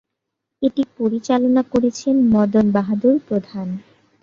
[0.61, 3.67] এটি পরিচালনা করেছেন মদন বাহাদুর প্রধান।